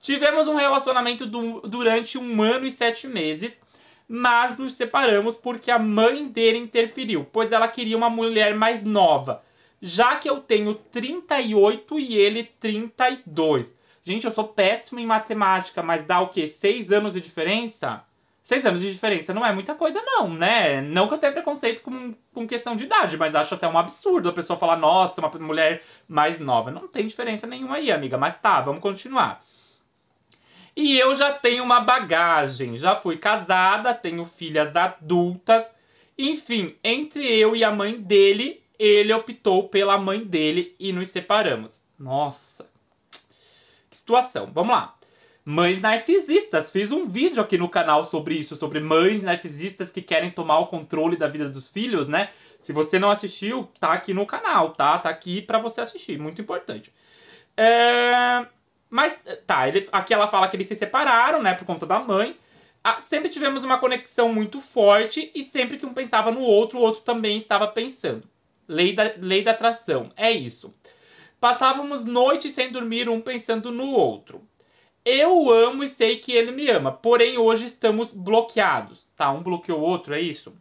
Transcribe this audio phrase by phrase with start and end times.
[0.00, 3.60] Tivemos um relacionamento du durante um ano e sete meses,
[4.08, 9.42] mas nos separamos porque a mãe dele interferiu, pois ela queria uma mulher mais nova
[9.82, 13.76] já que eu tenho 38 e ele 32.
[14.04, 16.46] Gente, eu sou péssimo em matemática, mas dá o quê?
[16.46, 18.04] 6 anos de diferença?
[18.44, 20.80] 6 anos de diferença não é muita coisa, não, né?
[20.80, 24.28] Não que eu tenha preconceito com, com questão de idade, mas acho até um absurdo
[24.28, 26.70] a pessoa falar, nossa, uma mulher mais nova.
[26.70, 29.44] Não tem diferença nenhuma aí, amiga, mas tá, vamos continuar.
[30.76, 35.68] E eu já tenho uma bagagem, já fui casada, tenho filhas adultas.
[36.16, 41.80] Enfim, entre eu e a mãe dele, ele optou pela mãe dele e nos separamos.
[41.98, 42.68] Nossa,
[43.90, 44.50] que situação.
[44.52, 44.96] Vamos lá.
[45.44, 46.70] Mães narcisistas.
[46.72, 50.66] Fiz um vídeo aqui no canal sobre isso, sobre mães narcisistas que querem tomar o
[50.66, 52.30] controle da vida dos filhos, né?
[52.60, 54.98] Se você não assistiu, tá aqui no canal, tá?
[54.98, 56.92] Tá aqui para você assistir, muito importante.
[57.56, 58.46] É...
[58.88, 62.36] Mas, tá, ele, aqui ela fala que eles se separaram, né, por conta da mãe.
[62.84, 66.82] Ah, sempre tivemos uma conexão muito forte e sempre que um pensava no outro, o
[66.82, 68.28] outro também estava pensando.
[68.68, 70.12] Lei da, lei da atração.
[70.16, 70.74] É isso.
[71.40, 74.46] Passávamos noites sem dormir, um pensando no outro.
[75.04, 79.04] Eu amo e sei que ele me ama, porém hoje estamos bloqueados.
[79.16, 80.54] Tá, um bloqueou o outro, é isso?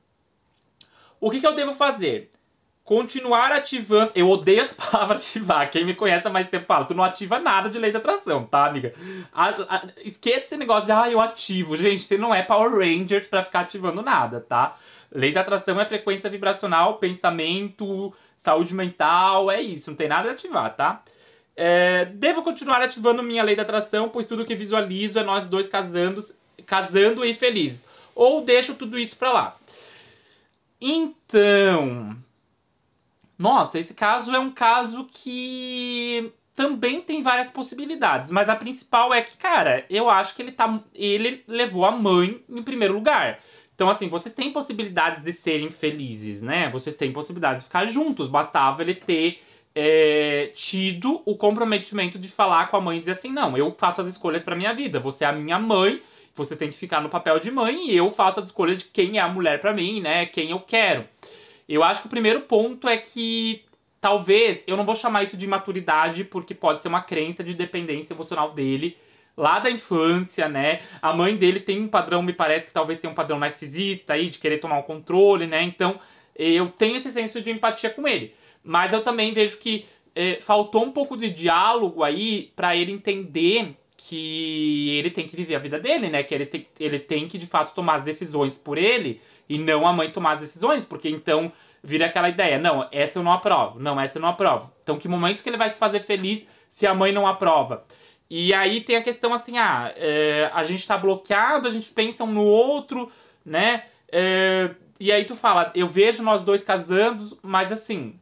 [1.20, 2.32] O que, que eu devo fazer?
[2.92, 4.12] Continuar ativando.
[4.14, 5.72] Eu odeio essa palavra ativar.
[5.72, 8.46] Quem me conhece há mais tempo fala: tu não ativa nada de lei da atração,
[8.46, 8.94] tá, amiga?
[9.32, 11.78] A, a, esqueça esse negócio de, ah, eu ativo.
[11.78, 14.76] Gente, você não é Power Rangers pra ficar ativando nada, tá?
[15.10, 20.34] Lei da atração é frequência vibracional, pensamento, saúde mental, é isso, não tem nada a
[20.34, 21.02] ativar, tá?
[21.56, 25.70] É, devo continuar ativando minha lei da atração, pois tudo que visualizo é nós dois
[25.70, 26.20] casando,
[26.66, 27.86] casando e felizes.
[28.14, 29.58] Ou deixo tudo isso pra lá.
[30.82, 32.18] Então.
[33.42, 39.24] Nossa, esse caso é um caso que também tem várias possibilidades, mas a principal é
[39.24, 43.40] que, cara, eu acho que ele tá ele levou a mãe em primeiro lugar.
[43.74, 46.70] Então, assim, vocês têm possibilidades de serem felizes, né?
[46.70, 48.30] Vocês têm possibilidades de ficar juntos.
[48.30, 49.42] Bastava ele ter
[49.74, 54.02] é, tido o comprometimento de falar com a mãe e dizer assim: não, eu faço
[54.02, 55.00] as escolhas para minha vida.
[55.00, 56.00] Você é a minha mãe,
[56.36, 59.18] você tem que ficar no papel de mãe e eu faço as escolhas de quem
[59.18, 60.28] é a mulher para mim, né?
[60.28, 61.08] Quem eu quero.
[61.68, 63.64] Eu acho que o primeiro ponto é que
[64.00, 68.14] talvez, eu não vou chamar isso de maturidade, porque pode ser uma crença de dependência
[68.14, 68.98] emocional dele
[69.38, 70.82] lá da infância, né?
[71.02, 74.30] A mãe dele tem um padrão, me parece que talvez tenha um padrão narcisista aí,
[74.30, 75.64] de querer tomar o controle, né?
[75.64, 76.00] Então,
[76.36, 78.34] eu tenho esse senso de empatia com ele.
[78.64, 79.86] Mas eu também vejo que
[80.16, 85.56] é, faltou um pouco de diálogo aí para ele entender que ele tem que viver
[85.56, 86.24] a vida dele, né?
[86.24, 89.22] Que ele tem, ele tem que de fato tomar as decisões por ele
[89.52, 91.52] e não a mãe tomar as decisões, porque então
[91.84, 94.72] vira aquela ideia: não, essa eu não aprovo, não, essa eu não aprovo.
[94.82, 97.86] Então, que momento que ele vai se fazer feliz se a mãe não aprova?
[98.30, 102.24] E aí tem a questão assim, ah, é, a gente tá bloqueado, a gente pensa
[102.24, 103.12] um no outro,
[103.46, 103.84] né?
[104.10, 108.18] É, e aí tu fala, eu vejo nós dois casando, mas assim,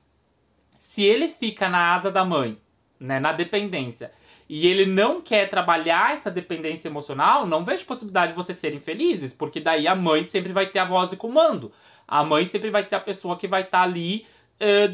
[0.80, 2.58] se ele fica na asa da mãe,
[3.00, 4.12] né, na dependência,
[4.50, 9.34] e ele não quer trabalhar essa dependência emocional, não vejo possibilidade de vocês serem felizes,
[9.34, 11.72] porque daí a mãe sempre vai ter a voz de comando.
[12.08, 14.26] A mãe sempre vai ser a pessoa que vai estar tá ali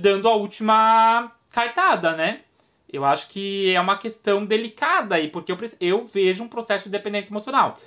[0.02, 2.42] dando a última cartada, né?
[2.92, 6.92] Eu acho que é uma questão delicada aí, porque eu, eu vejo um processo de
[6.92, 7.78] dependência emocional.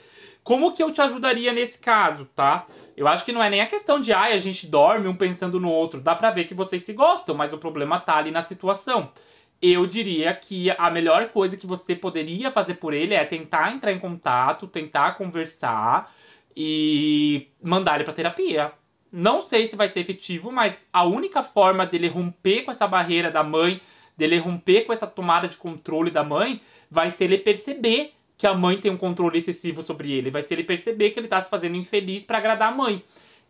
[0.42, 2.66] Como que eu te ajudaria nesse caso, tá?
[2.96, 5.60] Eu acho que não é nem a questão de, ai, a gente dorme um pensando
[5.60, 6.00] no outro.
[6.00, 9.10] Dá pra ver que vocês se gostam, mas o problema tá ali na situação
[9.60, 13.92] eu diria que a melhor coisa que você poderia fazer por ele é tentar entrar
[13.92, 16.14] em contato, tentar conversar
[16.56, 18.72] e mandar ele para terapia.
[19.10, 23.30] Não sei se vai ser efetivo, mas a única forma dele romper com essa barreira
[23.30, 23.80] da mãe,
[24.16, 28.54] dele romper com essa tomada de controle da mãe, vai ser ele perceber que a
[28.54, 31.50] mãe tem um controle excessivo sobre ele, vai ser ele perceber que ele tá se
[31.50, 33.02] fazendo infeliz para agradar a mãe.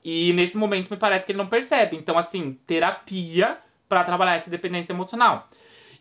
[0.03, 1.97] E nesse momento me parece que ele não percebe.
[1.97, 3.59] Então, assim, terapia
[3.89, 5.49] para trabalhar essa dependência emocional.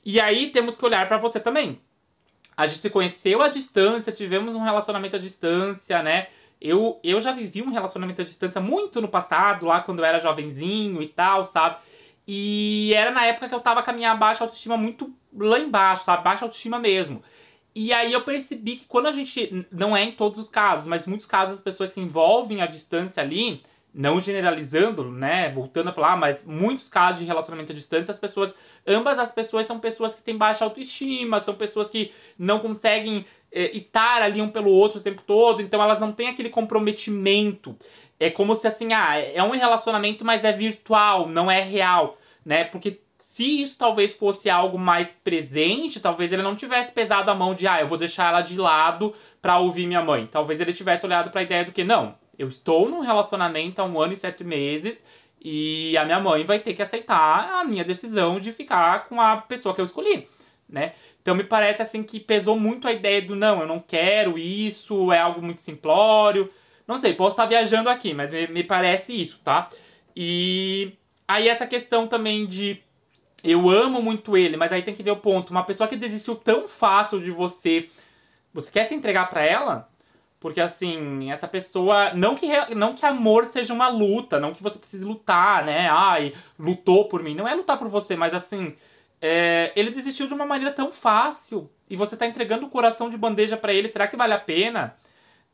[0.05, 1.81] E aí temos que olhar para você também.
[2.55, 6.27] A gente se conheceu à distância, tivemos um relacionamento à distância, né?
[6.59, 10.19] Eu, eu já vivi um relacionamento à distância muito no passado, lá quando eu era
[10.19, 11.77] jovenzinho e tal, sabe?
[12.27, 16.03] E era na época que eu tava com a minha baixa autoestima muito lá embaixo,
[16.03, 16.23] sabe?
[16.23, 17.21] Baixa autoestima mesmo.
[17.75, 19.67] E aí eu percebi que quando a gente.
[19.71, 23.21] Não é em todos os casos, mas muitos casos as pessoas se envolvem à distância
[23.21, 23.61] ali
[23.93, 28.53] não generalizando, né, voltando a falar, mas muitos casos de relacionamento à distância, as pessoas,
[28.85, 33.75] ambas as pessoas são pessoas que têm baixa autoestima, são pessoas que não conseguem é,
[33.75, 37.75] estar ali um pelo outro o tempo todo, então elas não têm aquele comprometimento.
[38.19, 42.63] É como se assim, ah, é um relacionamento, mas é virtual, não é real, né?
[42.63, 47.55] Porque se isso talvez fosse algo mais presente, talvez ele não tivesse pesado a mão
[47.55, 50.27] de, ah, eu vou deixar ela de lado para ouvir minha mãe.
[50.31, 53.85] Talvez ele tivesse olhado para a ideia do que não, eu estou num relacionamento há
[53.85, 55.05] um ano e sete meses
[55.41, 59.37] e a minha mãe vai ter que aceitar a minha decisão de ficar com a
[59.37, 60.27] pessoa que eu escolhi,
[60.67, 60.93] né?
[61.21, 65.11] Então me parece assim que pesou muito a ideia do não, eu não quero isso,
[65.11, 66.51] é algo muito simplório.
[66.87, 69.67] Não sei, posso estar viajando aqui, mas me, me parece isso, tá?
[70.15, 70.93] E
[71.27, 72.81] aí essa questão também de
[73.43, 75.51] eu amo muito ele, mas aí tem que ver o ponto.
[75.51, 77.89] Uma pessoa que desistiu tão fácil de você,
[78.53, 79.89] você quer se entregar para ela?
[80.39, 82.13] Porque assim, essa pessoa.
[82.13, 85.89] Não que, não que amor seja uma luta, não que você precise lutar, né?
[85.89, 87.35] Ai, lutou por mim.
[87.35, 88.75] Não é lutar por você, mas assim.
[89.19, 91.69] É, ele desistiu de uma maneira tão fácil.
[91.89, 93.87] E você tá entregando o coração de bandeja para ele.
[93.87, 94.95] Será que vale a pena?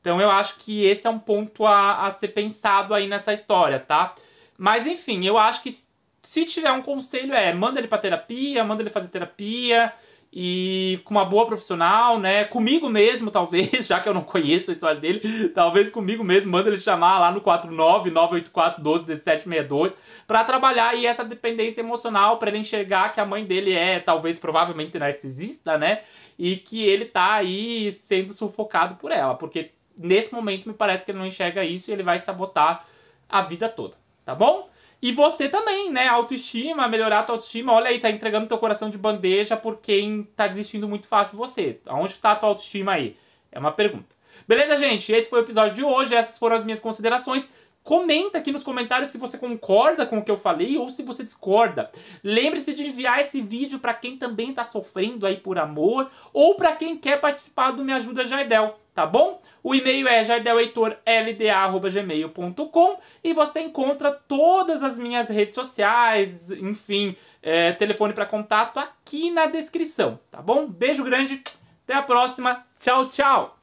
[0.01, 3.80] Então eu acho que esse é um ponto a, a ser pensado aí nessa história,
[3.80, 4.13] tá?
[4.57, 5.74] Mas enfim, eu acho que
[6.21, 9.94] se tiver um conselho é manda ele pra terapia, manda ele fazer terapia
[10.35, 12.44] e com uma boa profissional, né?
[12.45, 16.69] Comigo mesmo, talvez, já que eu não conheço a história dele, talvez comigo mesmo, manda
[16.69, 19.94] ele chamar lá no 49984121762
[20.25, 24.39] para trabalhar aí essa dependência emocional, para ele enxergar que a mãe dele é, talvez,
[24.39, 26.01] provavelmente narcisista, né?
[26.39, 31.12] E que ele tá aí sendo sufocado por ela, porque nesse momento me parece que
[31.12, 32.88] ele não enxerga isso e ele vai sabotar
[33.30, 33.94] a vida toda,
[34.25, 34.68] tá bom?
[35.03, 36.07] E você também, né?
[36.07, 37.73] Autoestima, melhorar a tua autoestima.
[37.73, 41.38] Olha aí, tá entregando teu coração de bandeja por quem tá desistindo muito fácil de
[41.39, 41.81] você.
[41.85, 43.17] Aonde tá a tua autoestima aí?
[43.51, 44.05] É uma pergunta.
[44.47, 45.11] Beleza, gente?
[45.11, 46.15] Esse foi o episódio de hoje.
[46.15, 47.45] Essas foram as minhas considerações.
[47.83, 51.21] Comenta aqui nos comentários se você concorda com o que eu falei ou se você
[51.24, 51.91] discorda.
[52.24, 56.77] Lembre-se de enviar esse vídeo para quem também está sofrendo aí por amor ou para
[56.77, 59.41] quem quer participar do Me Ajuda Jardel, tá bom?
[59.62, 68.13] O e-mail é jardelheitorlda.gmail.com e você encontra todas as minhas redes sociais, enfim, é, telefone
[68.13, 70.68] para contato aqui na descrição, tá bom?
[70.68, 71.44] Beijo grande,
[71.83, 73.57] até a próxima, tchau, tchau!